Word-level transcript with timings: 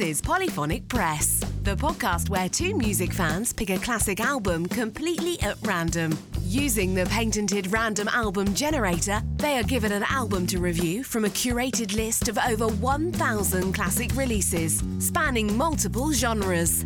Is 0.00 0.20
Polyphonic 0.20 0.86
Press, 0.86 1.40
the 1.64 1.74
podcast 1.74 2.28
where 2.28 2.48
two 2.48 2.76
music 2.76 3.12
fans 3.12 3.52
pick 3.52 3.70
a 3.70 3.78
classic 3.78 4.20
album 4.20 4.66
completely 4.66 5.40
at 5.40 5.56
random. 5.62 6.16
Using 6.42 6.94
the 6.94 7.04
patented 7.06 7.72
random 7.72 8.06
album 8.08 8.54
generator, 8.54 9.20
they 9.38 9.58
are 9.58 9.64
given 9.64 9.90
an 9.90 10.04
album 10.04 10.46
to 10.48 10.60
review 10.60 11.02
from 11.02 11.24
a 11.24 11.28
curated 11.28 11.96
list 11.96 12.28
of 12.28 12.38
over 12.38 12.68
1,000 12.68 13.72
classic 13.72 14.14
releases, 14.14 14.84
spanning 15.00 15.56
multiple 15.56 16.12
genres. 16.12 16.82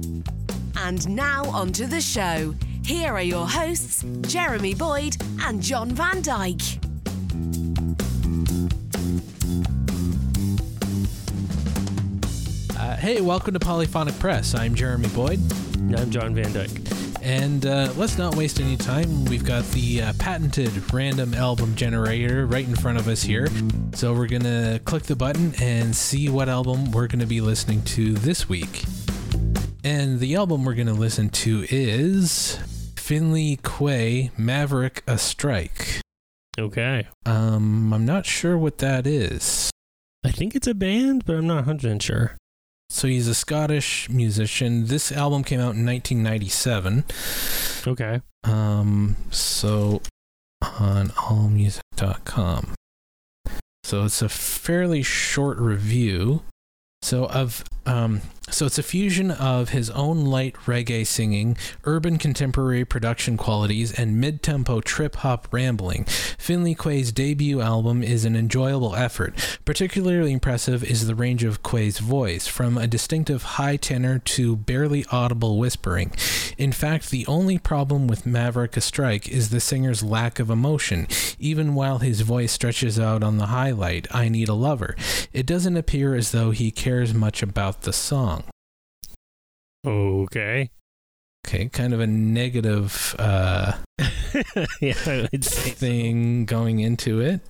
And 0.77 1.07
now 1.11 1.45
onto 1.51 1.87
the 1.87 2.01
show. 2.01 2.55
Here 2.85 3.13
are 3.13 3.23
your 3.23 3.47
hosts, 3.47 4.05
Jeremy 4.23 4.75
Boyd 4.75 5.17
and 5.43 5.63
John 5.63 5.91
Van 5.91 6.23
Dyke. 6.23 6.82
Hey, 13.03 13.21
welcome 13.21 13.53
to 13.53 13.59
Polyphonic 13.59 14.17
Press. 14.21 14.55
I'm 14.55 14.77
Jeremy 14.77 15.09
Boyd. 15.09 15.41
And 15.75 15.99
I'm 15.99 16.09
John 16.13 16.37
Van 16.37 16.53
Dyke. 16.53 16.71
And 17.21 17.67
uh, 17.67 17.93
let's 17.97 18.17
not 18.17 18.37
waste 18.37 18.61
any 18.61 18.77
time. 18.77 19.25
We've 19.25 19.45
got 19.45 19.65
the 19.71 20.03
uh, 20.03 20.13
patented 20.21 20.71
random 20.93 21.35
album 21.35 21.75
generator 21.75 22.47
right 22.47 22.65
in 22.65 22.77
front 22.77 22.99
of 22.99 23.09
us 23.09 23.21
here. 23.25 23.49
So 23.95 24.15
we're 24.15 24.29
going 24.29 24.45
to 24.45 24.81
click 24.85 25.03
the 25.03 25.17
button 25.17 25.53
and 25.61 25.97
see 25.97 26.29
what 26.29 26.49
album 26.49 26.93
we're 26.93 27.09
going 27.09 27.19
to 27.19 27.27
be 27.27 27.41
listening 27.41 27.83
to 27.87 28.15
this 28.15 28.49
week. 28.49 28.85
And 29.83 30.21
the 30.21 30.37
album 30.37 30.65
we're 30.65 30.75
going 30.75 30.87
to 30.87 30.93
listen 30.93 31.29
to 31.31 31.67
is 31.71 32.57
Finley 32.95 33.57
Quaye 33.65 34.31
Maverick 34.39 35.03
A 35.09 35.19
Strike. 35.19 36.03
Okay. 36.57 37.09
Um, 37.27 37.93
I'm 37.93 38.07
not 38.07 38.27
sure 38.27 38.57
what 38.57 38.79
that 38.79 39.09
is. 39.09 39.73
I 40.23 40.31
think 40.31 40.55
it's 40.55 40.69
a 40.69 40.75
band, 40.75 41.25
but 41.25 41.35
I'm 41.35 41.49
not 41.49 41.65
100% 41.65 42.01
sure. 42.01 42.37
So 42.93 43.09
he's 43.09 43.27
a 43.27 43.35
Scottish 43.35 44.11
musician. 44.11 44.87
This 44.87 45.11
album 45.11 45.45
came 45.45 45.61
out 45.61 45.75
in 45.75 45.87
1997. 45.87 47.05
Okay. 47.87 48.21
Um, 48.45 49.17
so 49.31 50.03
on 50.61 51.09
allmusic.com. 51.09 52.75
So 53.83 54.05
it's 54.05 54.21
a 54.21 54.29
fairly 54.29 55.03
short 55.03 55.59
review. 55.59 56.43
So 57.01 57.25
of 57.25 57.65
um, 57.87 58.21
so 58.51 58.67
it's 58.67 58.79
a 58.79 58.83
fusion 58.83 59.31
of 59.31 59.71
his 59.71 59.89
own 59.91 60.25
light 60.25 60.55
reggae 60.67 61.07
singing, 61.07 61.57
urban 61.85 62.19
contemporary 62.19 62.85
production 62.85 63.37
qualities, 63.37 63.93
and 63.93 64.21
mid-tempo 64.21 64.81
trip-hop 64.81 65.49
rambling. 65.53 66.05
Finley 66.39 66.75
Quaye's 66.75 67.13
debut 67.13 67.61
album 67.61 68.03
is 68.03 68.25
an 68.25 68.37
enjoyable 68.37 68.95
effort. 68.95 69.59
Particularly 69.65 70.33
impressive 70.33 70.83
is 70.83 71.07
the 71.07 71.15
range 71.15 71.45
of 71.45 71.63
Quaye's 71.63 71.99
voice, 71.99 72.47
from 72.47 72.77
a 72.77 72.87
distinctive 72.87 73.43
high 73.43 73.77
tenor 73.77 74.19
to 74.19 74.57
barely 74.57 75.07
audible 75.11 75.59
whispering. 75.59 76.13
In 76.59 76.73
fact, 76.73 77.11
the 77.11 77.27
only 77.27 77.59
problem 77.59 78.07
with 78.07 78.27
Maverick 78.27 78.77
a 78.77 78.81
Strike 78.81 79.29
is 79.29 79.51
the 79.51 79.61
singer's 79.61 80.03
lack 80.03 80.39
of 80.39 80.51
emotion. 80.51 81.07
Even 81.39 81.75
while 81.75 81.99
his 81.99 82.21
voice 82.21 82.53
stretches 82.53 82.99
out 82.99 83.23
on 83.23 83.39
the 83.39 83.47
highlight, 83.47 84.13
I 84.15 84.29
Need 84.29 84.49
a 84.49 84.55
Lover, 84.55 84.97
it 85.33 85.47
doesn't 85.47 85.77
appear 85.77 86.15
as 86.15 86.33
though 86.33 86.51
he 86.51 86.71
cares 86.71 87.15
much 87.15 87.43
about 87.43 87.83
the 87.83 87.93
song. 87.93 88.42
Okay. 89.87 90.71
Okay, 91.47 91.69
kind 91.69 91.93
of 91.93 92.01
a 92.01 92.07
negative 92.07 93.17
uh, 93.19 93.73
yeah, 94.81 94.93
say 94.95 95.29
so. 95.41 95.71
thing 95.73 96.45
going 96.45 96.79
into 96.79 97.21
it. 97.21 97.41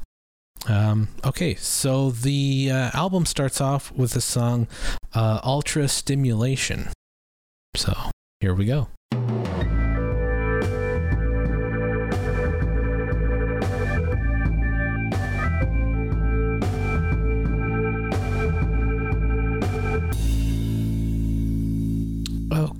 Um, 0.66 1.08
okay, 1.24 1.54
so 1.56 2.10
the 2.10 2.70
uh, 2.72 2.90
album 2.94 3.26
starts 3.26 3.60
off 3.60 3.92
with 3.92 4.12
the 4.12 4.20
song 4.20 4.66
uh, 5.14 5.40
Ultra 5.44 5.88
Stimulation. 5.88 6.88
So 7.76 7.94
here 8.40 8.54
we 8.54 8.66
go. 8.66 8.88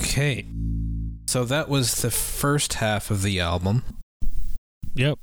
Okay. 0.03 0.45
So 1.27 1.45
that 1.45 1.69
was 1.69 2.03
the 2.03 2.11
first 2.11 2.75
half 2.75 3.11
of 3.11 3.23
the 3.23 3.41
album. 3.41 3.85
Yep. 4.95 5.19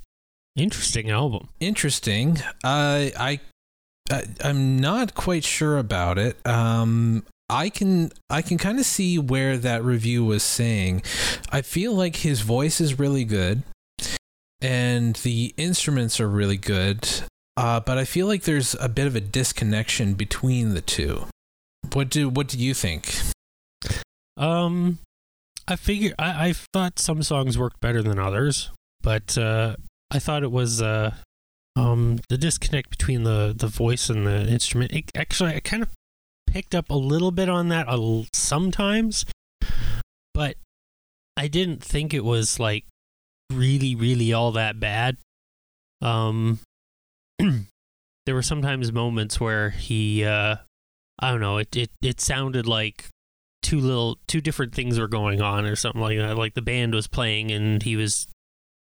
Interesting 0.55 1.11
album. 1.11 1.49
Interesting. 1.59 2.37
Uh, 2.63 3.13
I, 3.17 3.39
I 4.09 4.23
I'm 4.43 4.79
not 4.79 5.13
quite 5.13 5.43
sure 5.43 5.77
about 5.77 6.17
it. 6.17 6.37
Um, 6.47 7.23
I 7.49 7.69
can 7.69 8.11
I 8.29 8.41
can 8.41 8.57
kind 8.57 8.79
of 8.79 8.85
see 8.85 9.19
where 9.19 9.57
that 9.57 9.83
review 9.83 10.25
was 10.25 10.43
saying. 10.43 11.03
I 11.51 11.61
feel 11.61 11.93
like 11.93 12.17
his 12.17 12.41
voice 12.41 12.81
is 12.81 12.97
really 12.97 13.25
good, 13.25 13.63
and 14.61 15.15
the 15.17 15.53
instruments 15.57 16.19
are 16.19 16.29
really 16.29 16.57
good. 16.57 17.07
Uh, 17.55 17.79
but 17.79 17.97
I 17.97 18.05
feel 18.05 18.25
like 18.25 18.43
there's 18.43 18.73
a 18.79 18.89
bit 18.89 19.05
of 19.05 19.15
a 19.15 19.21
disconnection 19.21 20.13
between 20.13 20.73
the 20.73 20.81
two. 20.81 21.25
What 21.93 22.09
do 22.09 22.29
What 22.29 22.47
do 22.47 22.57
you 22.57 22.73
think? 22.73 23.13
Um, 24.39 24.99
I 25.67 25.75
figure 25.75 26.15
I, 26.17 26.47
I 26.47 26.53
thought 26.53 26.97
some 26.97 27.21
songs 27.21 27.57
worked 27.57 27.81
better 27.81 28.01
than 28.01 28.17
others, 28.17 28.71
but 29.01 29.37
uh, 29.37 29.75
I 30.09 30.19
thought 30.19 30.43
it 30.43 30.51
was 30.51 30.81
uh, 30.81 31.13
um, 31.75 32.19
the 32.29 32.37
disconnect 32.37 32.89
between 32.89 33.23
the 33.23 33.53
the 33.55 33.67
voice 33.67 34.09
and 34.09 34.25
the 34.25 34.47
instrument. 34.47 34.93
It, 34.93 35.11
actually, 35.13 35.53
I 35.55 35.59
kind 35.59 35.83
of 35.83 35.89
picked 36.47 36.73
up 36.73 36.89
a 36.89 36.95
little 36.95 37.31
bit 37.31 37.49
on 37.49 37.67
that 37.69 37.87
sometimes, 38.33 39.25
but 40.33 40.55
I 41.37 41.47
didn't 41.47 41.83
think 41.83 42.13
it 42.13 42.23
was 42.23 42.59
like 42.59 42.85
really, 43.51 43.93
really 43.93 44.31
all 44.33 44.53
that 44.53 44.79
bad. 44.79 45.17
Um, 46.01 46.59
there 47.39 48.35
were 48.35 48.41
sometimes 48.41 48.91
moments 48.93 49.39
where 49.39 49.69
he, 49.69 50.23
uh, 50.23 50.55
I 51.19 51.31
don't 51.31 51.41
know, 51.41 51.57
it, 51.57 51.75
it 51.75 51.91
it 52.01 52.21
sounded 52.21 52.65
like 52.65 53.09
two 53.61 53.79
little 53.79 54.17
two 54.27 54.41
different 54.41 54.73
things 54.73 54.99
were 54.99 55.07
going 55.07 55.41
on 55.41 55.65
or 55.65 55.75
something 55.75 56.01
like 56.01 56.17
that. 56.17 56.37
Like 56.37 56.53
the 56.53 56.61
band 56.61 56.93
was 56.93 57.07
playing 57.07 57.51
and 57.51 57.83
he 57.83 57.95
was 57.95 58.27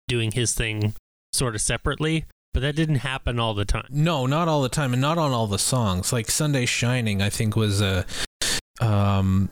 doing 0.07 0.33
his 0.33 0.55
thing 0.55 0.95
sort 1.33 1.55
of 1.55 1.61
separately, 1.61 2.25
but 2.53 2.61
that 2.61 2.77
didn't 2.77 2.97
happen 2.97 3.39
all 3.39 3.55
the 3.55 3.65
time. 3.65 3.87
No, 3.91 4.27
not 4.27 4.49
all 4.49 4.63
the 4.63 4.69
time, 4.69 4.93
and 4.93 5.03
not 5.03 5.19
on 5.19 5.33
all 5.33 5.47
the 5.47 5.59
songs. 5.59 6.13
Like 6.13 6.31
Sunday 6.31 6.67
Shining, 6.67 7.23
I 7.23 7.31
think 7.31 7.55
was 7.55 7.81
a, 7.81 8.07
um, 8.81 9.51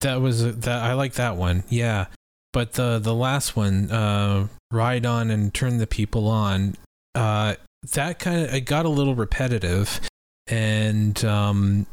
that 0.00 0.20
was 0.20 0.44
a, 0.44 0.52
that 0.52 0.82
I 0.82 0.92
like 0.92 1.14
that 1.14 1.36
one. 1.36 1.64
Yeah, 1.68 2.06
but 2.52 2.74
the 2.74 2.98
the 2.98 3.14
last 3.14 3.56
one, 3.56 3.90
uh, 3.90 4.48
Ride 4.70 5.06
On 5.06 5.30
and 5.30 5.52
Turn 5.52 5.78
the 5.78 5.86
People 5.86 6.28
On, 6.28 6.76
uh, 7.14 7.56
that 7.94 8.18
kind 8.18 8.42
of 8.42 8.54
it 8.54 8.62
got 8.62 8.84
a 8.84 8.90
little 8.90 9.14
repetitive, 9.14 10.00
and 10.46 11.24
um, 11.24 11.86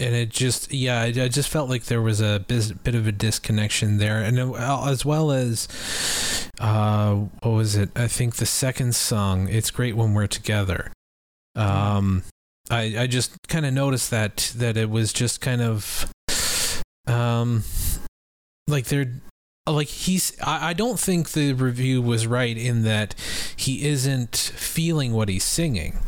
and 0.00 0.14
it 0.14 0.30
just 0.30 0.72
yeah, 0.72 1.00
I, 1.02 1.28
just 1.28 1.48
felt 1.48 1.68
like 1.68 1.84
there 1.84 2.02
was 2.02 2.20
a 2.20 2.44
bit 2.48 2.94
of 2.94 3.06
a 3.06 3.12
disconnection 3.12 3.98
there, 3.98 4.22
and 4.22 4.38
it- 4.38 4.56
as 4.56 5.04
well 5.04 5.30
as, 5.30 5.68
uh, 6.58 7.14
what 7.14 7.50
was 7.52 7.76
it? 7.76 7.90
I 7.94 8.08
think 8.08 8.36
the 8.36 8.46
second 8.46 8.94
song, 8.94 9.48
"It's 9.48 9.70
Great 9.70 9.96
When 9.96 10.14
We're 10.14 10.26
Together." 10.26 10.92
Um, 11.54 12.22
I 12.70 12.94
I 13.00 13.06
just 13.06 13.36
kind 13.48 13.66
of 13.66 13.72
noticed 13.72 14.10
that 14.10 14.52
that 14.56 14.76
it 14.76 14.90
was 14.90 15.12
just 15.12 15.40
kind 15.40 15.60
of, 15.62 16.10
um, 17.06 17.64
like 18.68 18.86
they're 18.86 19.12
like 19.68 19.88
he's 19.88 20.32
I, 20.40 20.70
I 20.70 20.72
don't 20.72 20.98
think 20.98 21.30
the 21.30 21.52
review 21.52 22.02
was 22.02 22.26
right 22.26 22.56
in 22.56 22.82
that 22.84 23.14
he 23.56 23.86
isn't 23.86 24.34
feeling 24.36 25.12
what 25.12 25.28
he's 25.28 25.44
singing 25.44 25.98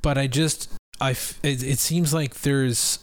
but 0.00 0.16
i 0.16 0.26
just 0.26 0.70
i 1.00 1.10
it, 1.42 1.62
it 1.62 1.78
seems 1.78 2.12
like 2.12 2.40
there's 2.40 2.98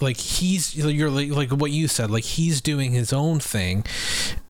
like 0.00 0.16
he's 0.16 0.76
you're 0.76 1.10
like, 1.10 1.30
like 1.30 1.50
what 1.50 1.70
you 1.70 1.88
said 1.88 2.10
like 2.10 2.24
he's 2.24 2.60
doing 2.60 2.92
his 2.92 3.12
own 3.12 3.40
thing 3.40 3.84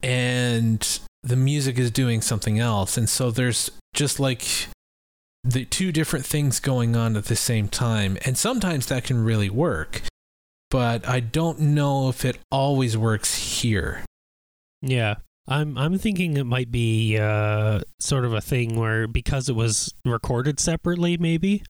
and 0.03 1.01
the 1.25 1.37
music 1.37 1.79
is 1.79 1.91
doing 1.91 2.21
something 2.21 2.59
else. 2.59 2.99
And 2.99 3.09
so 3.09 3.31
there's 3.31 3.71
just 3.95 4.21
like 4.21 4.45
the 5.43 5.65
two 5.65 5.91
different 5.91 6.27
things 6.27 6.61
going 6.61 6.95
on 6.95 7.17
at 7.17 7.25
the 7.25 7.37
same 7.37 7.69
time. 7.69 8.19
And 8.27 8.37
sometimes 8.37 8.87
that 8.87 9.05
can 9.05 9.25
really 9.25 9.51
work 9.51 10.03
but 10.71 11.07
i 11.07 11.21
don't 11.21 11.61
know 11.61 12.09
if 12.09 12.25
it 12.25 12.37
always 12.51 12.97
works 12.97 13.63
here. 13.63 14.05
Yeah. 14.83 15.17
I'm 15.47 15.79
I'm 15.79 15.99
thinking 15.99 16.37
it 16.37 16.45
might 16.45 16.73
be 16.73 17.17
uh, 17.17 17.81
sort 18.01 18.25
of 18.25 18.33
a 18.33 18.41
thing 18.41 18.77
where 18.77 19.07
because 19.07 19.49
it 19.49 19.55
was 19.55 19.93
recorded 20.05 20.59
separately, 20.59 21.19
maybe, 21.19 21.63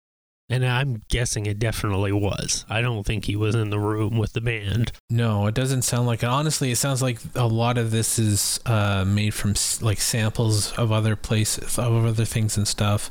and 0.48 0.64
I'm 0.64 1.02
guessing 1.08 1.46
it 1.46 1.58
definitely 1.58 2.12
was. 2.12 2.64
I 2.68 2.80
don't 2.80 3.04
think 3.04 3.24
he 3.24 3.36
was 3.36 3.54
in 3.54 3.70
the 3.70 3.78
room 3.78 4.18
with 4.18 4.32
the 4.34 4.40
band. 4.40 4.92
No, 5.08 5.46
it 5.46 5.54
doesn't 5.54 5.82
sound 5.82 6.06
like 6.06 6.22
it. 6.22 6.28
Honestly, 6.28 6.70
it 6.70 6.76
sounds 6.76 7.02
like 7.02 7.18
a 7.34 7.46
lot 7.46 7.78
of 7.78 7.90
this 7.90 8.18
is 8.18 8.60
uh, 8.66 9.04
made 9.06 9.34
from 9.34 9.54
like 9.80 10.00
samples 10.00 10.72
of 10.72 10.92
other 10.92 11.16
places, 11.16 11.78
of 11.78 12.04
other 12.04 12.24
things 12.24 12.56
and 12.56 12.68
stuff. 12.68 13.10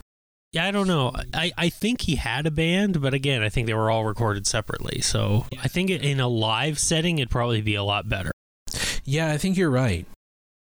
Yeah, 0.51 0.65
I 0.65 0.71
don't 0.71 0.87
know. 0.87 1.11
I, 1.33 1.51
I 1.57 1.69
think 1.69 2.01
he 2.01 2.15
had 2.15 2.45
a 2.45 2.51
band, 2.51 3.01
but 3.01 3.15
again, 3.15 3.41
I 3.41 3.49
think 3.49 3.65
they 3.65 3.73
were 3.73 3.89
all 3.89 4.05
recorded 4.05 4.45
separately. 4.45 5.01
So 5.01 5.47
I 5.63 5.67
think 5.67 5.89
in 5.89 6.19
a 6.19 6.27
live 6.27 6.77
setting, 6.77 7.17
it'd 7.17 7.31
probably 7.31 7.61
be 7.61 7.73
a 7.73 7.83
lot 7.83 8.07
better. 8.07 8.31
Yeah, 9.03 9.31
I 9.31 9.37
think 9.37 9.57
you're 9.57 9.71
right. 9.71 10.05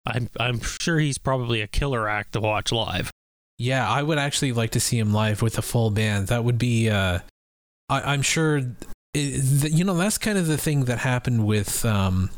I'm 0.07 0.31
I'm 0.41 0.61
sure 0.61 0.99
he's 0.99 1.19
probably 1.19 1.61
a 1.61 1.67
killer 1.67 2.09
act 2.09 2.33
to 2.33 2.41
watch 2.41 2.73
live. 2.73 3.11
Yeah, 3.63 3.89
I 3.89 4.03
would 4.03 4.19
actually 4.19 4.51
like 4.51 4.71
to 4.71 4.81
see 4.81 4.99
him 4.99 5.13
live 5.13 5.41
with 5.41 5.57
a 5.57 5.63
full 5.63 5.91
band. 5.91 6.27
That 6.27 6.43
would 6.43 6.59
be. 6.59 6.91
Uh, 6.91 7.21
I, 7.89 8.13
I'm 8.13 8.23
sure. 8.23 8.61
It, 9.15 9.71
you 9.73 9.85
know, 9.85 9.95
that's 9.95 10.19
kind 10.19 10.37
of 10.37 10.49
the 10.49 10.59
thing 10.59 10.87
that 10.87 10.99
happened 10.99 11.47
with 11.47 11.85
um, 11.85 12.31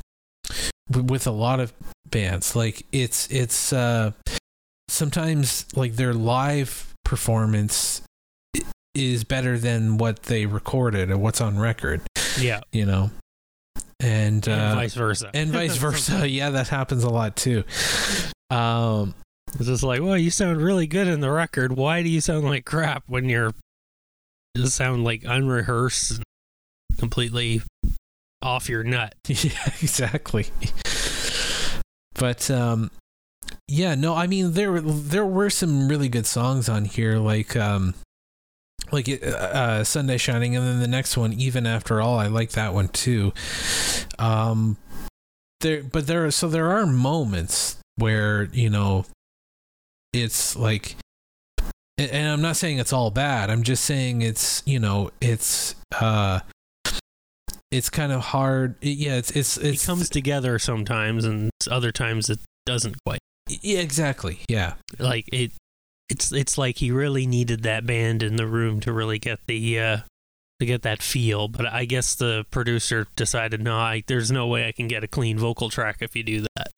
with 0.90 1.26
a 1.26 1.30
lot 1.30 1.60
of 1.60 1.72
bands. 2.10 2.54
Like 2.54 2.84
it's 2.92 3.26
it's 3.30 3.72
uh, 3.72 4.10
sometimes 4.88 5.64
like 5.74 5.94
their 5.94 6.12
live 6.12 6.92
performance 7.06 8.02
is 8.94 9.24
better 9.24 9.56
than 9.56 9.96
what 9.96 10.24
they 10.24 10.44
recorded 10.44 11.10
or 11.10 11.16
what's 11.16 11.40
on 11.40 11.58
record. 11.58 12.02
Yeah, 12.38 12.60
you 12.70 12.84
know, 12.84 13.10
and, 13.98 14.46
and 14.46 14.48
uh, 14.48 14.74
vice 14.74 14.92
versa, 14.92 15.30
and 15.32 15.48
vice 15.50 15.76
versa. 15.78 16.28
yeah, 16.28 16.50
that 16.50 16.68
happens 16.68 17.02
a 17.02 17.08
lot 17.08 17.34
too. 17.34 17.64
Um, 18.50 19.14
it's 19.54 19.66
just 19.66 19.82
like, 19.82 20.00
well, 20.00 20.16
you 20.16 20.30
sound 20.30 20.60
really 20.60 20.86
good 20.86 21.06
in 21.06 21.20
the 21.20 21.30
record. 21.30 21.72
Why 21.72 22.02
do 22.02 22.08
you 22.08 22.20
sound 22.20 22.44
like 22.44 22.64
crap 22.64 23.04
when 23.06 23.28
you're 23.28 23.52
just 24.56 24.76
sound 24.76 25.04
like 25.04 25.22
unrehearsed, 25.24 26.22
completely 26.98 27.62
off 28.42 28.68
your 28.68 28.84
nut? 28.84 29.14
Yeah, 29.28 29.72
exactly. 29.80 30.46
But 32.14 32.50
um, 32.50 32.90
yeah, 33.68 33.94
no, 33.94 34.14
I 34.14 34.26
mean 34.26 34.52
there 34.52 34.80
there 34.80 35.26
were 35.26 35.50
some 35.50 35.88
really 35.88 36.08
good 36.08 36.26
songs 36.26 36.68
on 36.68 36.84
here, 36.84 37.18
like 37.18 37.56
um, 37.56 37.94
like 38.92 39.08
uh, 39.08 39.26
uh, 39.26 39.84
Sunday 39.84 40.16
Shining, 40.16 40.56
and 40.56 40.66
then 40.66 40.80
the 40.80 40.86
next 40.88 41.16
one, 41.16 41.32
even 41.32 41.66
after 41.66 42.00
all, 42.00 42.18
I 42.18 42.28
like 42.28 42.50
that 42.50 42.74
one 42.74 42.88
too. 42.88 43.32
Um, 44.18 44.76
there, 45.60 45.82
but 45.82 46.06
there, 46.06 46.30
so 46.30 46.48
there 46.48 46.70
are 46.70 46.86
moments 46.86 47.76
where 47.96 48.44
you 48.44 48.70
know, 48.70 49.06
it's 50.14 50.56
like, 50.56 50.96
and 51.98 52.28
I'm 52.28 52.42
not 52.42 52.56
saying 52.56 52.78
it's 52.78 52.92
all 52.92 53.10
bad. 53.10 53.50
I'm 53.50 53.62
just 53.62 53.84
saying 53.84 54.22
it's 54.22 54.62
you 54.64 54.78
know, 54.78 55.10
it's 55.20 55.74
uh, 56.00 56.40
it's 57.70 57.90
kind 57.90 58.12
of 58.12 58.20
hard. 58.20 58.76
Yeah, 58.80 59.16
it's 59.16 59.30
it's, 59.32 59.56
it's 59.56 59.82
it 59.82 59.86
comes 59.86 60.08
together 60.08 60.58
sometimes, 60.58 61.24
and 61.24 61.50
other 61.70 61.92
times 61.92 62.30
it 62.30 62.38
doesn't 62.66 62.96
quite. 63.04 63.20
Yeah, 63.48 63.80
exactly. 63.80 64.40
Yeah. 64.48 64.74
Like 64.98 65.28
it 65.32 65.52
it's 66.08 66.32
it's 66.32 66.56
like 66.56 66.78
he 66.78 66.90
really 66.90 67.26
needed 67.26 67.62
that 67.62 67.86
band 67.86 68.22
in 68.22 68.36
the 68.36 68.46
room 68.46 68.80
to 68.80 68.92
really 68.92 69.18
get 69.18 69.40
the 69.46 69.78
uh 69.78 69.98
to 70.60 70.66
get 70.66 70.82
that 70.82 71.02
feel, 71.02 71.48
but 71.48 71.66
I 71.66 71.84
guess 71.84 72.14
the 72.14 72.46
producer 72.50 73.08
decided 73.16 73.60
no, 73.62 73.76
I, 73.76 74.04
there's 74.06 74.30
no 74.30 74.46
way 74.46 74.68
I 74.68 74.72
can 74.72 74.86
get 74.86 75.02
a 75.02 75.08
clean 75.08 75.36
vocal 75.36 75.68
track 75.68 75.96
if 76.00 76.14
you 76.14 76.22
do 76.22 76.46
that. 76.54 76.68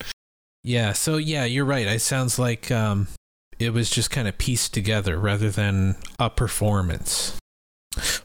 Yeah, 0.65 0.93
so 0.95 1.19
yeah, 1.19 1.45
you're 1.45 1.67
right. 1.67 1.87
It 1.87 2.01
sounds 2.01 2.39
like 2.39 2.71
um 2.71 3.09
it 3.59 3.73
was 3.73 3.91
just 3.91 4.11
kind 4.11 4.29
of 4.29 4.39
pieced 4.39 4.75
together 4.75 5.19
rather 5.19 5.51
than 5.51 5.97
a 6.19 6.31
performance. 6.31 7.39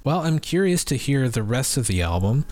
Well, 0.03 0.21
I'm 0.21 0.39
curious 0.39 0.83
to 0.85 0.95
hear 0.95 1.29
the 1.29 1.43
rest 1.43 1.77
of 1.77 1.87
the 1.87 2.01
album. 2.01 2.45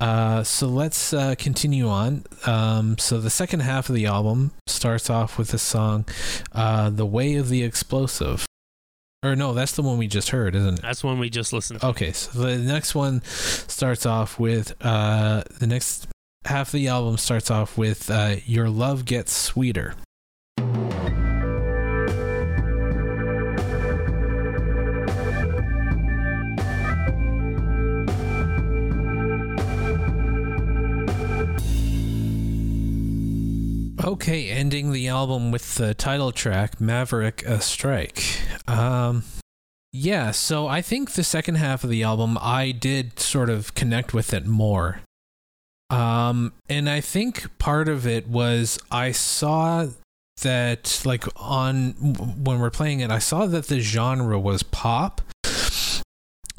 Uh, 0.00 0.44
so 0.44 0.68
let's 0.68 1.12
uh, 1.12 1.34
continue 1.38 1.88
on. 1.88 2.24
Um, 2.46 2.98
so 2.98 3.20
the 3.20 3.30
second 3.30 3.60
half 3.60 3.88
of 3.88 3.94
the 3.94 4.06
album 4.06 4.52
starts 4.66 5.10
off 5.10 5.38
with 5.38 5.48
the 5.48 5.58
song 5.58 6.04
uh, 6.52 6.90
"The 6.90 7.06
Way 7.06 7.34
of 7.34 7.48
the 7.48 7.64
Explosive." 7.64 8.46
Or 9.24 9.34
no, 9.34 9.52
that's 9.52 9.72
the 9.72 9.82
one 9.82 9.98
we 9.98 10.06
just 10.06 10.28
heard, 10.28 10.54
isn't 10.54 10.74
it? 10.74 10.82
That's 10.82 11.00
the 11.00 11.08
one 11.08 11.18
we 11.18 11.28
just 11.30 11.52
listened 11.52 11.80
to. 11.80 11.88
Okay, 11.88 12.12
so 12.12 12.38
the 12.38 12.58
next 12.58 12.94
one 12.94 13.22
starts 13.24 14.06
off 14.06 14.38
with 14.38 14.72
uh, 14.80 15.42
the 15.58 15.66
next 15.66 16.06
half 16.44 16.68
of 16.68 16.72
the 16.72 16.86
album 16.86 17.18
starts 17.18 17.50
off 17.50 17.76
with 17.76 18.08
uh, 18.10 18.36
"Your 18.44 18.68
Love 18.68 19.04
Gets 19.04 19.32
Sweeter." 19.32 19.94
Okay, 34.28 34.50
ending 34.50 34.92
the 34.92 35.08
album 35.08 35.50
with 35.50 35.76
the 35.76 35.94
title 35.94 36.32
track 36.32 36.82
Maverick 36.82 37.42
a 37.46 37.62
Strike. 37.62 38.42
Um 38.68 39.24
yeah, 39.90 40.32
so 40.32 40.66
I 40.66 40.82
think 40.82 41.12
the 41.12 41.24
second 41.24 41.54
half 41.54 41.82
of 41.82 41.88
the 41.88 42.02
album 42.02 42.36
I 42.38 42.72
did 42.72 43.18
sort 43.18 43.48
of 43.48 43.74
connect 43.74 44.12
with 44.12 44.34
it 44.34 44.44
more. 44.44 45.00
Um 45.88 46.52
and 46.68 46.90
I 46.90 47.00
think 47.00 47.58
part 47.58 47.88
of 47.88 48.06
it 48.06 48.28
was 48.28 48.78
I 48.90 49.12
saw 49.12 49.86
that 50.42 51.00
like 51.06 51.24
on 51.34 51.92
when 51.92 52.58
we're 52.58 52.68
playing 52.68 53.00
it 53.00 53.10
I 53.10 53.20
saw 53.20 53.46
that 53.46 53.68
the 53.68 53.80
genre 53.80 54.38
was 54.38 54.62
pop. 54.62 55.22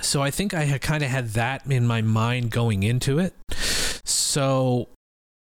So 0.02 0.24
I 0.24 0.32
think 0.32 0.56
I 0.56 0.64
had 0.64 0.82
kind 0.82 1.04
of 1.04 1.10
had 1.12 1.34
that 1.34 1.68
in 1.70 1.86
my 1.86 2.02
mind 2.02 2.50
going 2.50 2.82
into 2.82 3.20
it. 3.20 3.36
So 4.06 4.90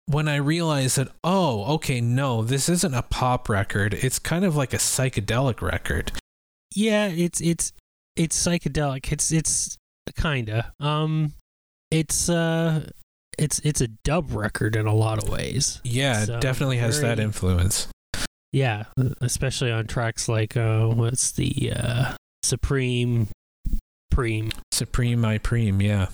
when 0.07 0.29
I 0.29 0.37
realized 0.37 0.99
that, 0.99 1.09
oh, 1.23 1.75
okay, 1.75 2.01
no, 2.01 2.43
this 2.43 2.69
isn't 2.69 2.95
a 2.95 3.03
pop 3.03 3.49
record. 3.49 3.95
It's 3.95 4.19
kind 4.19 4.45
of 4.45 4.57
like 4.57 4.75
a 4.75 4.79
psychedelic 4.79 5.63
record. 5.63 6.13
Yeah, 6.75 7.07
it's 7.07 7.41
it's 7.41 7.73
it's 8.17 8.41
psychedelic. 8.41 9.11
It's 9.13 9.33
it's 9.33 9.77
kinda. 10.17 10.73
Um, 10.81 11.33
it's 11.91 12.29
uh, 12.29 12.91
it's 13.39 13.61
it's 13.61 13.81
a 13.81 13.89
dub 13.89 14.33
record 14.33 14.77
in 14.77 14.87
a 14.87 14.95
lot 14.95 15.23
of 15.23 15.29
ways. 15.29 15.81
Yeah, 15.85 16.25
so 16.25 16.35
it 16.35 16.41
definitely 16.41 16.79
has 16.79 16.99
very, 16.99 17.15
that 17.15 17.23
influence. 17.23 17.89
Yeah, 18.53 18.85
especially 19.21 19.73
on 19.73 19.87
tracks 19.87 20.29
like 20.29 20.57
uh, 20.57 20.87
what's 20.89 21.33
the 21.33 21.73
uh, 21.75 22.15
Supreme, 22.43 23.29
Preme, 24.13 24.53
Supreme 24.73 25.25
I 25.25 25.39
Preme, 25.39 25.83
yeah, 25.83 26.09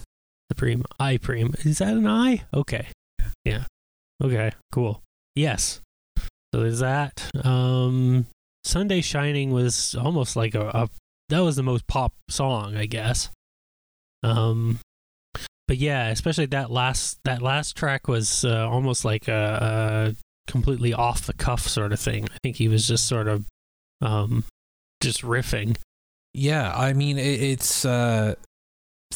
Supreme 0.50 0.84
I 0.98 1.16
Preme. 1.18 1.66
Is 1.66 1.78
that 1.78 1.96
an 1.96 2.06
I? 2.06 2.44
Okay, 2.54 2.88
yeah. 3.44 3.64
Okay, 4.22 4.52
cool. 4.72 5.02
Yes. 5.34 5.80
So 6.52 6.60
there's 6.60 6.80
that. 6.80 7.30
Um, 7.44 8.26
Sunday 8.64 9.00
Shining 9.00 9.50
was 9.50 9.94
almost 9.94 10.36
like 10.36 10.54
a, 10.54 10.68
a 10.68 10.88
that 11.30 11.40
was 11.40 11.56
the 11.56 11.62
most 11.62 11.86
pop 11.86 12.12
song, 12.28 12.76
I 12.76 12.86
guess. 12.86 13.30
Um, 14.22 14.78
but 15.68 15.78
yeah, 15.78 16.08
especially 16.08 16.46
that 16.46 16.70
last 16.70 17.18
that 17.24 17.40
last 17.40 17.76
track 17.76 18.08
was 18.08 18.44
uh, 18.44 18.68
almost 18.68 19.04
like 19.04 19.28
a, 19.28 20.12
a, 20.12 20.50
completely 20.50 20.92
off 20.92 21.26
the 21.26 21.32
cuff 21.32 21.66
sort 21.66 21.92
of 21.92 22.00
thing. 22.00 22.24
I 22.24 22.36
think 22.42 22.56
he 22.56 22.68
was 22.68 22.86
just 22.88 23.06
sort 23.06 23.28
of 23.28 23.46
um, 24.02 24.44
just 25.00 25.22
riffing. 25.22 25.76
Yeah, 26.34 26.72
I 26.74 26.92
mean 26.92 27.18
it, 27.18 27.40
it's 27.40 27.84
uh, 27.84 28.34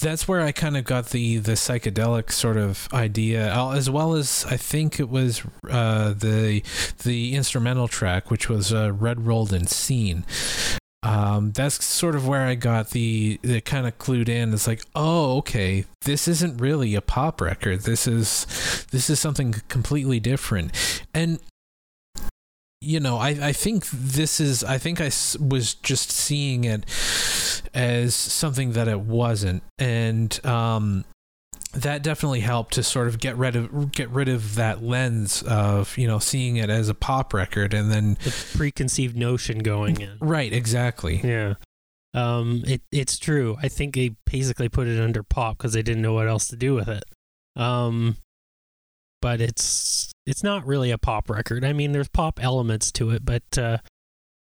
that's 0.01 0.27
where 0.27 0.41
I 0.41 0.53
kind 0.53 0.77
of 0.77 0.85
got 0.85 1.11
the 1.11 1.39
the 1.39 1.53
psychedelic 1.53 2.31
sort 2.31 2.57
of 2.57 2.89
idea, 2.93 3.53
as 3.73 3.89
well 3.89 4.15
as 4.15 4.45
I 4.49 4.57
think 4.57 4.99
it 4.99 5.09
was 5.09 5.43
uh, 5.71 6.13
the 6.13 6.63
the 7.05 7.35
instrumental 7.35 7.89
track, 7.89 8.31
which 8.31 8.49
was 8.49 8.73
uh, 8.73 8.93
Red 8.93 9.27
Rolled 9.27 9.53
and 9.53 9.69
Seen. 9.69 10.25
Um, 11.05 11.53
that's 11.53 11.85
sort 11.85 12.15
of 12.15 12.27
where 12.27 12.47
I 12.47 12.55
got 12.55 12.91
the 12.91 13.39
the 13.43 13.61
kind 13.61 13.87
of 13.87 13.99
clued 13.99 14.29
in. 14.29 14.53
It's 14.53 14.67
like, 14.67 14.83
oh, 14.95 15.37
okay, 15.39 15.85
this 16.03 16.27
isn't 16.27 16.61
really 16.61 16.95
a 16.95 17.03
pop 17.03 17.41
record. 17.41 17.81
This 17.81 18.07
is 18.07 18.87
this 18.91 19.11
is 19.11 19.21
something 19.21 19.55
completely 19.69 20.19
different. 20.19 20.73
And 21.13 21.41
you 22.85 23.01
know, 23.01 23.19
I, 23.19 23.31
I 23.31 23.53
think 23.53 23.87
this 23.91 24.41
is, 24.41 24.63
I 24.63 24.79
think 24.79 25.01
I 25.01 25.11
was 25.41 25.75
just 25.83 26.13
seeing 26.13 26.65
it 26.65 26.85
as 27.73 28.15
something 28.15 28.73
that 28.73 28.89
it 28.89 29.01
wasn't. 29.01 29.63
And, 29.79 30.45
um, 30.45 31.05
that 31.75 32.03
definitely 32.03 32.41
helped 32.41 32.75
to 32.75 32.83
sort 32.83 33.09
of 33.09 33.19
get 33.19 33.37
rid 33.37 33.57
of 33.57 33.93
get 33.93 34.09
rid 34.11 34.29
of 34.29 34.55
that 34.55 34.83
lens 34.83 35.43
of 35.43 35.97
you 35.99 36.07
know 36.07 36.19
seeing 36.19 36.57
it 36.57 36.71
as 36.71 36.89
a 36.89 36.95
pop 36.95 37.35
record 37.35 37.75
and 37.75 37.91
then 37.91 38.17
the 38.23 38.47
preconceived 38.57 39.17
notion 39.17 39.59
going 39.59 40.01
in. 40.01 40.17
Right 40.21 40.53
exactly. 40.53 41.21
Yeah. 41.23 41.55
Um 42.15 42.63
it 42.67 42.83
it's 42.93 43.19
true. 43.19 43.57
I 43.61 43.69
think 43.69 43.95
they 43.95 44.15
basically 44.25 44.69
put 44.69 44.87
it 44.87 45.01
under 45.01 45.23
pop 45.23 45.59
because 45.59 45.73
they 45.73 45.83
didn't 45.83 46.03
know 46.03 46.15
what 46.15 46.29
else 46.29 46.47
to 46.49 46.57
do 46.57 46.75
with 46.75 46.89
it. 46.89 47.05
Um 47.57 48.17
but 49.25 49.41
it's 49.41 50.13
it's 50.27 50.43
not 50.43 50.67
really 50.67 50.91
a 50.91 50.99
pop 50.99 51.31
record. 51.31 51.65
I 51.65 51.73
mean, 51.73 51.93
there's 51.93 52.09
pop 52.09 52.39
elements 52.45 52.93
to 52.93 53.09
it, 53.09 53.25
but 53.25 53.57
uh, 53.57 53.79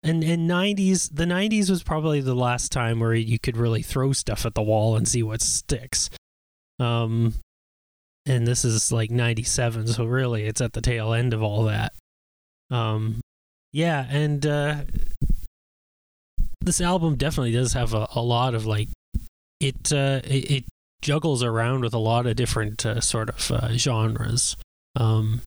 and 0.04 0.24
and 0.24 0.48
90s 0.48 1.10
the 1.12 1.26
90s 1.26 1.68
was 1.72 1.82
probably 1.82 2.22
the 2.22 2.36
last 2.36 2.72
time 2.72 3.00
where 3.00 3.16
you 3.16 3.40
could 3.40 3.58
really 3.58 3.82
throw 3.82 4.14
stuff 4.14 4.46
at 4.46 4.54
the 4.54 4.62
wall 4.62 4.96
and 4.96 5.08
see 5.08 5.24
what 5.24 5.42
sticks. 5.42 6.12
Um, 6.80 7.34
and 8.28 8.46
this 8.46 8.64
is 8.64 8.92
like 8.92 9.10
97, 9.10 9.88
so 9.88 10.06
really 10.06 10.44
it's 10.44 10.62
at 10.62 10.74
the 10.74 10.82
tail 10.82 11.12
end 11.12 11.34
of 11.34 11.42
all 11.42 11.64
that. 11.64 11.92
Um, 12.70 13.20
yeah, 13.74 14.06
and 14.12 14.46
uh, 14.46 14.76
this 16.62 16.82
album 16.82 17.16
definitely 17.16 17.54
does 17.54 17.74
have 17.74 17.96
a, 17.96 18.08
a 18.14 18.22
lot 18.22 18.54
of 18.54 18.68
like 18.68 18.90
it, 19.60 19.92
uh, 19.92 20.22
it 20.24 20.52
it 20.52 20.64
juggles 21.02 21.42
around 21.42 21.82
with 21.82 21.96
a 21.96 22.00
lot 22.00 22.28
of 22.28 22.36
different 22.36 22.86
uh, 22.86 23.02
sort 23.02 23.30
of 23.30 23.50
uh, 23.50 23.70
genres. 23.76 24.56
Um, 24.98 25.42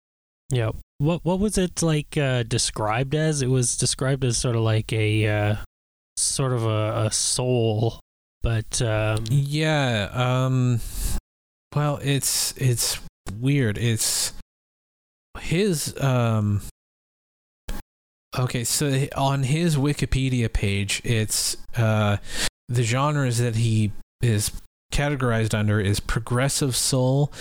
yeah, 0.50 0.70
what 0.98 1.24
what 1.24 1.38
was 1.40 1.58
it 1.58 1.82
like 1.82 2.16
uh, 2.16 2.42
described 2.44 3.14
as? 3.14 3.42
It 3.42 3.48
was 3.48 3.76
described 3.76 4.24
as 4.24 4.38
sort 4.38 4.56
of 4.56 4.62
like 4.62 4.92
a 4.92 5.26
uh, 5.26 5.56
sort 6.16 6.52
of 6.52 6.64
a, 6.64 7.06
a 7.06 7.12
soul, 7.12 8.00
but 8.42 8.80
um, 8.82 9.24
Yeah. 9.30 10.08
Um. 10.12 10.80
Well, 11.74 11.98
it's 12.02 12.52
it's 12.56 13.00
weird. 13.38 13.78
It's 13.78 14.32
his 15.38 16.00
um. 16.00 16.62
Okay, 18.38 18.62
so 18.62 19.06
on 19.16 19.42
his 19.42 19.76
Wikipedia 19.76 20.52
page, 20.52 21.02
it's 21.04 21.56
uh 21.76 22.18
the 22.68 22.82
genres 22.84 23.38
that 23.38 23.56
he 23.56 23.90
is 24.22 24.52
categorized 24.90 25.54
under 25.54 25.80
is 25.80 26.00
progressive 26.00 26.74
soul, 26.76 27.32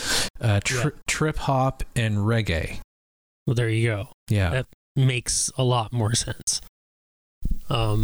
uh, 0.41 0.60
tri- 0.63 0.91
trip 1.08 1.38
hop, 1.38 1.84
and 1.96 2.18
reggae. 2.18 2.79
well, 3.48 3.56
there 3.56 3.70
you 3.70 3.88
go. 3.88 4.08
Yeah. 4.29 4.50
That- 4.51 4.68
Makes 4.96 5.50
a 5.58 5.63
lot 5.63 5.94
more 5.94 6.13
sense. 6.13 6.60
Um, 7.70 8.03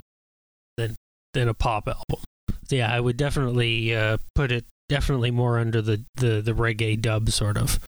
than 0.77 0.95
than 1.33 1.49
a 1.49 1.53
pop 1.53 1.87
album. 1.89 2.23
So 2.69 2.75
yeah, 2.77 2.93
I 2.93 2.99
would 3.01 3.17
definitely 3.17 3.93
uh, 3.93 4.17
put 4.33 4.51
it 4.51 4.63
definitely 4.87 5.31
more 5.31 5.59
under 5.59 5.81
the, 5.81 6.05
the, 6.15 6.41
the 6.41 6.53
reggae 6.53 7.01
dub 7.01 7.29
sort 7.31 7.57
of 7.57 7.79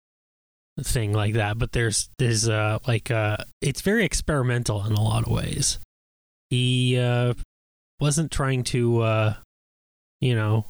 thing 0.81 1.13
like 1.13 1.35
that. 1.35 1.57
But 1.57 1.71
there's 1.71 2.09
there's 2.19 2.49
uh 2.49 2.79
like 2.87 3.09
uh 3.09 3.37
it's 3.61 3.79
very 3.81 4.03
experimental 4.03 4.83
in 4.85 4.91
a 4.93 5.01
lot 5.01 5.25
of 5.25 5.31
ways. 5.31 5.79
He 6.49 6.97
uh 6.99 7.33
wasn't 8.01 8.31
trying 8.31 8.63
to 8.65 9.01
uh 9.01 9.33
you 10.19 10.35
know 10.35 10.65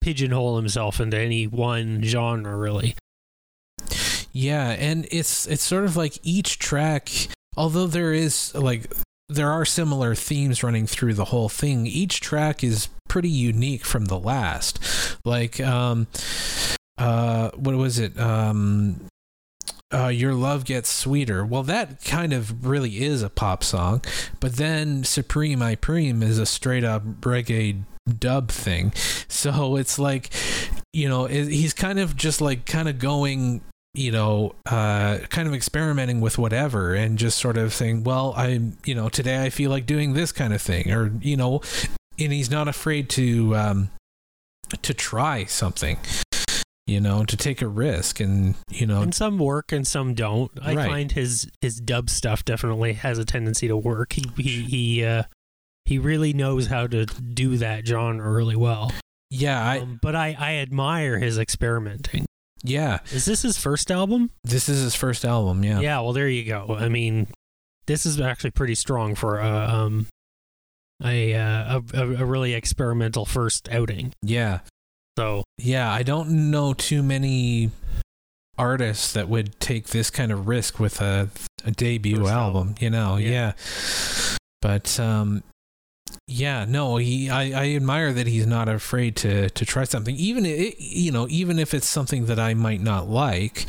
pigeonhole 0.00 0.56
himself 0.56 1.00
into 1.00 1.16
any 1.16 1.46
one 1.46 2.02
genre 2.02 2.56
really. 2.56 2.94
Yeah, 4.32 4.70
and 4.70 5.06
it's 5.10 5.46
it's 5.46 5.62
sort 5.62 5.84
of 5.84 5.96
like 5.96 6.18
each 6.22 6.58
track, 6.58 7.10
although 7.56 7.86
there 7.86 8.12
is 8.12 8.54
like 8.54 8.92
there 9.28 9.50
are 9.50 9.64
similar 9.64 10.14
themes 10.14 10.62
running 10.62 10.86
through 10.86 11.14
the 11.14 11.26
whole 11.26 11.48
thing. 11.48 11.86
Each 11.86 12.20
track 12.20 12.62
is 12.62 12.88
pretty 13.08 13.30
unique 13.30 13.84
from 13.84 14.06
the 14.06 14.18
last. 14.18 14.78
Like 15.24 15.60
um 15.60 16.06
uh 16.98 17.50
what 17.56 17.74
was 17.74 17.98
it? 17.98 18.18
Um 18.18 19.06
uh, 19.92 20.06
your 20.06 20.34
love 20.34 20.64
gets 20.64 20.88
sweeter. 20.88 21.44
Well, 21.44 21.64
that 21.64 22.04
kind 22.04 22.32
of 22.32 22.64
really 22.64 23.02
is 23.02 23.22
a 23.24 23.28
pop 23.28 23.64
song, 23.64 24.02
but 24.38 24.54
then 24.54 25.02
Supreme 25.02 25.62
I 25.62 25.74
Preme 25.74 26.22
is 26.22 26.38
a 26.38 26.46
straight 26.46 26.84
up 26.84 27.02
reggae 27.22 27.82
dub 28.18 28.50
thing. 28.50 28.92
So 29.28 29.76
it's 29.76 29.98
like, 29.98 30.30
you 30.92 31.08
know, 31.08 31.24
it, 31.26 31.48
he's 31.48 31.72
kind 31.72 31.98
of 31.98 32.16
just 32.16 32.40
like 32.40 32.66
kind 32.66 32.88
of 32.88 32.98
going 32.98 33.62
you 33.92 34.12
know, 34.12 34.54
uh, 34.66 35.18
kind 35.30 35.48
of 35.48 35.54
experimenting 35.54 36.20
with 36.20 36.38
whatever 36.38 36.94
and 36.94 37.18
just 37.18 37.38
sort 37.38 37.56
of 37.56 37.74
saying, 37.74 38.04
well, 38.04 38.32
I'm, 38.36 38.76
you 38.84 38.94
know, 38.94 39.08
today 39.08 39.42
I 39.42 39.50
feel 39.50 39.70
like 39.70 39.84
doing 39.84 40.12
this 40.12 40.30
kind 40.30 40.54
of 40.54 40.62
thing, 40.62 40.92
or, 40.92 41.12
you 41.20 41.36
know, 41.36 41.60
and 42.18 42.32
he's 42.32 42.50
not 42.50 42.68
afraid 42.68 43.08
to, 43.10 43.56
um, 43.56 43.90
to 44.82 44.94
try 44.94 45.44
something, 45.44 45.98
you 46.86 47.00
know, 47.00 47.24
to 47.24 47.36
take 47.36 47.62
a 47.62 47.66
risk 47.66 48.20
and, 48.20 48.54
you 48.70 48.86
know, 48.86 49.02
and 49.02 49.14
some 49.14 49.38
work 49.38 49.72
and 49.72 49.84
some 49.84 50.14
don't. 50.14 50.52
I 50.62 50.74
Right. 50.74 50.88
find 50.88 51.12
his 51.12 51.50
his 51.60 51.80
dub 51.80 52.10
stuff 52.10 52.44
definitely 52.44 52.92
has 52.92 53.18
a 53.18 53.24
tendency 53.24 53.66
to 53.66 53.76
work. 53.76 54.12
He 54.12 54.24
he 54.36 54.62
he 54.62 55.04
uh 55.04 55.24
he 55.90 55.98
really 55.98 56.32
knows 56.32 56.68
how 56.68 56.86
to 56.86 57.04
do 57.04 57.56
that 57.56 57.84
genre 57.84 58.30
really 58.30 58.54
well. 58.56 58.92
yeah, 59.28 59.60
I, 59.60 59.80
um, 59.80 59.98
but 60.00 60.14
I 60.14 60.36
I 60.38 60.54
admire 60.54 61.18
his 61.18 61.36
experimenting. 61.36 62.24
yeah, 62.62 63.00
Is 63.10 63.24
this 63.24 63.42
his 63.42 63.58
first 63.58 63.90
album? 63.90 64.30
this 64.44 64.68
is 64.68 64.80
his 64.82 64.94
first 64.94 65.24
album. 65.24 65.64
Yeah. 65.64 65.80
Yeah, 65.80 66.00
well 66.00 66.12
there 66.12 66.28
you 66.28 66.44
go. 66.44 66.76
I 66.78 66.88
mean, 66.88 67.26
this 67.86 68.06
is 68.06 68.20
actually 68.20 68.52
pretty 68.52 68.76
strong 68.76 69.16
for 69.16 69.40
a 69.40 69.48
um 69.50 70.06
a 71.02 71.34
uh, 71.34 71.80
a, 71.92 72.00
a 72.22 72.24
really 72.24 72.54
experimental 72.54 73.24
first 73.26 73.68
outing. 73.70 74.12
Yeah. 74.22 74.60
So 75.18 75.42
Yeah. 75.58 75.90
I 75.90 76.04
don't 76.04 76.50
know 76.52 76.72
too 76.72 77.02
many 77.02 77.70
artists 78.56 79.12
that 79.14 79.28
would 79.28 79.58
take 79.58 79.88
this 79.88 80.08
kind 80.10 80.30
of 80.30 80.46
risk 80.46 80.78
with 80.78 81.00
a, 81.00 81.30
a 81.64 81.70
debut 81.72 82.26
album, 82.28 82.30
album. 82.36 82.74
you 82.78 82.90
know. 82.90 83.16
Yeah. 83.16 83.30
Yeah. 83.30 83.52
But 84.62 85.00
um 85.00 85.42
yeah, 86.26 86.64
no, 86.66 86.96
he 86.96 87.28
I, 87.28 87.64
I 87.64 87.74
admire 87.74 88.12
that 88.12 88.26
he's 88.26 88.46
not 88.46 88.68
afraid 88.68 89.16
to 89.16 89.50
to 89.50 89.64
try 89.66 89.84
something 89.84 90.14
even 90.16 90.44
i 90.46 90.74
you 90.78 91.10
know, 91.10 91.26
even 91.28 91.58
if 91.58 91.74
it's 91.74 91.86
something 91.88 92.26
that 92.26 92.38
I 92.38 92.54
might 92.54 92.80
not 92.80 93.08
like. 93.08 93.66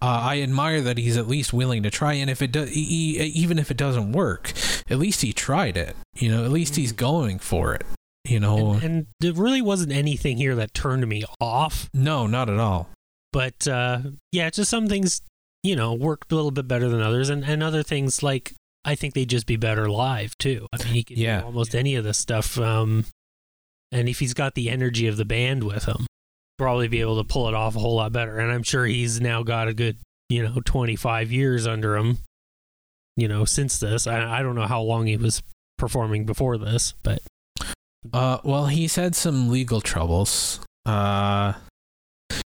Uh, 0.00 0.20
I 0.22 0.42
admire 0.42 0.80
that 0.80 0.98
he's 0.98 1.16
at 1.16 1.26
least 1.28 1.52
willing 1.52 1.82
to 1.82 1.90
try 1.90 2.14
and 2.14 2.30
if 2.30 2.40
it 2.42 2.52
does 2.52 2.70
even 2.72 3.58
if 3.58 3.70
it 3.70 3.76
doesn't 3.76 4.12
work, 4.12 4.52
at 4.88 4.98
least 4.98 5.22
he 5.22 5.32
tried 5.32 5.76
it. 5.76 5.96
You 6.14 6.30
know, 6.30 6.44
at 6.44 6.50
least 6.50 6.76
he's 6.76 6.92
going 6.92 7.38
for 7.38 7.74
it. 7.74 7.84
You 8.24 8.40
know. 8.40 8.72
and, 8.72 8.82
and 8.82 9.06
there 9.20 9.32
really 9.32 9.62
wasn't 9.62 9.92
anything 9.92 10.36
here 10.36 10.54
that 10.56 10.74
turned 10.74 11.06
me 11.06 11.24
off. 11.40 11.88
no, 11.94 12.26
not 12.26 12.50
at 12.50 12.58
all. 12.58 12.90
but 13.32 13.66
uh, 13.66 14.00
yeah, 14.32 14.50
just 14.50 14.70
some 14.70 14.88
things 14.88 15.22
you 15.62 15.74
know 15.74 15.92
worked 15.94 16.30
a 16.30 16.34
little 16.34 16.50
bit 16.50 16.68
better 16.68 16.88
than 16.88 17.00
others, 17.00 17.30
and 17.30 17.44
and 17.44 17.62
other 17.62 17.82
things 17.82 18.22
like 18.22 18.54
I 18.88 18.94
think 18.94 19.14
they'd 19.14 19.28
just 19.28 19.46
be 19.46 19.56
better 19.56 19.88
live 19.90 20.36
too. 20.38 20.66
I 20.72 20.82
mean, 20.84 20.94
he 20.94 21.04
could 21.04 21.18
Yeah. 21.18 21.40
do 21.40 21.46
almost 21.46 21.74
any 21.74 21.94
of 21.94 22.04
this 22.04 22.18
stuff, 22.18 22.58
um, 22.58 23.04
and 23.92 24.08
if 24.08 24.18
he's 24.18 24.34
got 24.34 24.54
the 24.54 24.70
energy 24.70 25.06
of 25.06 25.16
the 25.16 25.24
band 25.24 25.62
with 25.64 25.84
him, 25.84 26.06
probably 26.56 26.88
be 26.88 27.00
able 27.00 27.18
to 27.18 27.24
pull 27.24 27.48
it 27.48 27.54
off 27.54 27.76
a 27.76 27.78
whole 27.78 27.96
lot 27.96 28.12
better. 28.12 28.38
And 28.38 28.50
I'm 28.50 28.62
sure 28.62 28.84
he's 28.86 29.20
now 29.20 29.42
got 29.42 29.68
a 29.68 29.74
good 29.74 29.96
you 30.30 30.42
know 30.42 30.60
25 30.64 31.30
years 31.32 31.66
under 31.66 31.96
him, 31.96 32.18
you 33.16 33.28
know, 33.28 33.44
since 33.44 33.78
this. 33.78 34.06
I 34.06 34.38
I 34.38 34.42
don't 34.42 34.54
know 34.54 34.66
how 34.66 34.80
long 34.82 35.06
he 35.06 35.16
was 35.16 35.42
performing 35.76 36.24
before 36.24 36.56
this, 36.58 36.94
but 37.02 37.20
Uh, 38.12 38.38
well, 38.44 38.66
he's 38.66 38.94
had 38.94 39.14
some 39.14 39.50
legal 39.50 39.80
troubles. 39.80 40.60
Uh, 40.86 41.52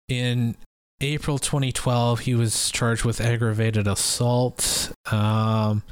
in 0.08 0.56
April 1.00 1.38
2012, 1.38 2.20
he 2.20 2.35
was 2.35 2.70
charged 2.70 3.04
with 3.04 3.20
aggravated 3.20 3.87
assault. 3.87 4.92
Um, 5.11 5.82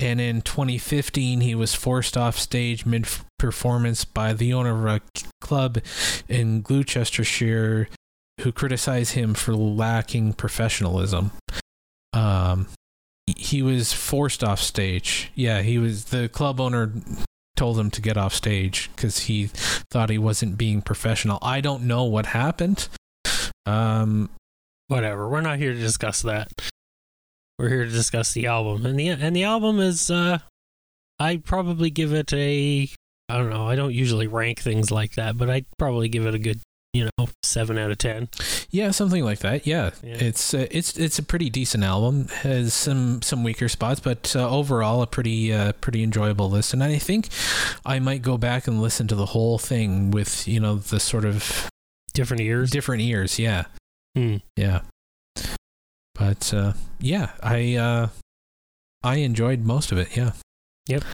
and 0.00 0.20
in 0.20 0.42
2015, 0.42 1.40
he 1.40 1.54
was 1.54 1.74
forced 1.74 2.16
off 2.16 2.38
stage 2.38 2.84
mid 2.84 3.06
performance 3.38 4.04
by 4.04 4.32
the 4.32 4.52
owner 4.52 4.88
of 4.88 5.02
a 5.02 5.20
club 5.40 5.78
in 6.28 6.62
Gloucestershire 6.62 7.88
who 8.40 8.52
criticized 8.52 9.12
him 9.12 9.34
for 9.34 9.54
lacking 9.54 10.32
professionalism. 10.32 11.30
Um, 12.12 12.68
he- 13.26 13.62
was 13.62 13.92
forced 13.92 14.42
off 14.42 14.60
stage. 14.60 15.30
Yeah, 15.34 15.62
he 15.62 15.78
was 15.78 16.06
the 16.06 16.28
club 16.28 16.60
owner 16.60 16.92
told 17.56 17.78
him 17.78 17.90
to 17.90 18.00
get 18.02 18.16
off 18.16 18.34
stage 18.34 18.90
because 18.96 19.20
he 19.20 19.46
thought 19.90 20.10
he 20.10 20.18
wasn't 20.18 20.58
being 20.58 20.82
professional. 20.82 21.38
I 21.42 21.60
don't 21.60 21.84
know 21.84 22.04
what 22.04 22.26
happened. 22.26 22.88
Um, 23.66 24.30
whatever. 24.88 25.28
We're 25.28 25.42
not 25.42 25.58
here 25.58 25.72
to 25.72 25.78
discuss 25.78 26.22
that. 26.22 26.48
We're 27.62 27.68
here 27.68 27.84
to 27.84 27.90
discuss 27.90 28.32
the 28.32 28.46
album, 28.48 28.84
and 28.86 28.98
the 28.98 29.08
and 29.10 29.36
the 29.36 29.44
album 29.44 29.78
is. 29.78 30.10
uh 30.10 30.38
I'd 31.20 31.44
probably 31.44 31.90
give 31.90 32.12
it 32.12 32.32
a. 32.32 32.88
I 33.28 33.36
don't 33.36 33.50
know. 33.50 33.68
I 33.68 33.76
don't 33.76 33.94
usually 33.94 34.26
rank 34.26 34.58
things 34.58 34.90
like 34.90 35.14
that, 35.14 35.38
but 35.38 35.48
I'd 35.48 35.66
probably 35.78 36.08
give 36.08 36.26
it 36.26 36.34
a 36.34 36.38
good, 36.40 36.60
you 36.92 37.08
know, 37.16 37.28
seven 37.44 37.78
out 37.78 37.92
of 37.92 37.98
ten. 37.98 38.28
yeah, 38.70 38.90
something 38.90 39.22
like 39.24 39.38
that. 39.38 39.64
Yeah, 39.64 39.90
Yeah. 40.02 40.16
it's 40.16 40.52
uh, 40.54 40.66
it's 40.72 40.98
it's 40.98 41.20
a 41.20 41.22
pretty 41.22 41.50
decent 41.50 41.84
album. 41.84 42.26
Has 42.28 42.74
some 42.74 43.22
some 43.22 43.44
weaker 43.44 43.68
spots, 43.68 44.00
but 44.00 44.34
uh, 44.34 44.50
overall 44.50 45.00
a 45.00 45.06
pretty 45.06 45.52
uh, 45.52 45.70
pretty 45.80 46.02
enjoyable 46.02 46.50
listen. 46.50 46.82
And 46.82 46.92
I 46.92 46.98
think 46.98 47.28
I 47.86 48.00
might 48.00 48.22
go 48.22 48.36
back 48.36 48.66
and 48.66 48.82
listen 48.82 49.06
to 49.06 49.14
the 49.14 49.26
whole 49.26 49.58
thing 49.58 50.10
with 50.10 50.48
you 50.48 50.58
know 50.58 50.74
the 50.74 50.98
sort 50.98 51.24
of 51.24 51.68
Different 52.12 52.40
ears. 52.42 52.70
different 52.72 53.02
ears. 53.02 53.38
Yeah, 53.38 53.66
Hmm. 54.16 54.38
yeah. 54.56 54.80
But 56.14 56.52
uh, 56.54 56.72
yeah, 57.00 57.30
I 57.42 57.76
uh, 57.76 58.08
I 59.02 59.16
enjoyed 59.16 59.64
most 59.64 59.92
of 59.92 59.98
it. 59.98 60.16
Yeah. 60.16 60.32
Yep. 60.88 61.04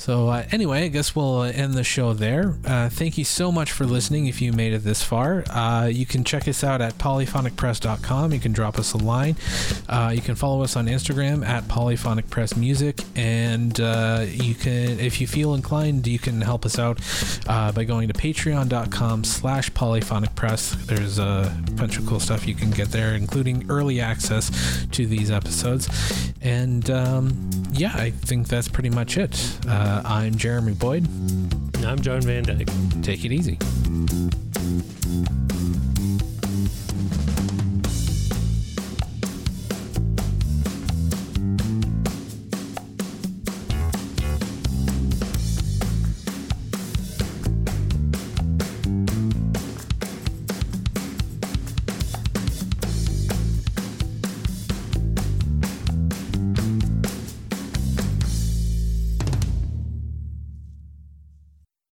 So 0.00 0.30
uh, 0.30 0.46
anyway, 0.50 0.84
I 0.84 0.88
guess 0.88 1.14
we'll 1.14 1.42
uh, 1.42 1.50
end 1.50 1.74
the 1.74 1.84
show 1.84 2.14
there. 2.14 2.56
Uh, 2.64 2.88
thank 2.88 3.18
you 3.18 3.24
so 3.24 3.52
much 3.52 3.70
for 3.70 3.84
listening. 3.84 4.28
If 4.28 4.40
you 4.40 4.50
made 4.50 4.72
it 4.72 4.78
this 4.78 5.02
far, 5.02 5.44
uh, 5.50 5.90
you 5.92 6.06
can 6.06 6.24
check 6.24 6.48
us 6.48 6.64
out 6.64 6.80
at 6.80 6.94
polyphonicpress.com. 6.94 8.32
You 8.32 8.40
can 8.40 8.52
drop 8.52 8.78
us 8.78 8.94
a 8.94 8.96
line. 8.96 9.36
Uh, 9.90 10.10
you 10.14 10.22
can 10.22 10.36
follow 10.36 10.62
us 10.62 10.74
on 10.74 10.86
Instagram 10.86 11.46
at 11.46 11.64
polyphonicpressmusic, 11.64 13.04
and 13.14 13.78
uh, 13.78 14.24
you 14.26 14.54
can, 14.54 14.98
if 14.98 15.20
you 15.20 15.26
feel 15.26 15.52
inclined, 15.52 16.06
you 16.06 16.18
can 16.18 16.40
help 16.40 16.64
us 16.64 16.78
out 16.78 16.98
by 17.46 17.84
going 17.84 18.08
to 18.08 18.14
patreon.com/slash 18.14 19.70
polyphonicpress. 19.72 20.86
There's 20.86 21.18
a 21.18 21.54
bunch 21.72 21.98
of 21.98 22.06
cool 22.06 22.20
stuff 22.20 22.48
you 22.48 22.54
can 22.54 22.70
get 22.70 22.90
there, 22.90 23.14
including 23.14 23.66
early 23.68 24.00
access 24.00 24.86
to 24.92 25.06
these 25.06 25.30
episodes. 25.30 25.90
And 26.40 26.88
um, 26.88 27.50
yeah, 27.72 27.92
I 27.94 28.10
think 28.12 28.48
that's 28.48 28.68
pretty 28.68 28.88
much 28.88 29.18
it. 29.18 29.58
Uh, 29.68 29.89
uh, 29.90 30.02
I'm 30.04 30.36
Jeremy 30.36 30.74
Boyd. 30.74 31.08
I'm 31.84 32.00
John 32.00 32.20
Van 32.20 32.44
Dyke. 32.44 32.68
Take 33.02 33.24
it 33.24 33.32
easy. 33.32 33.58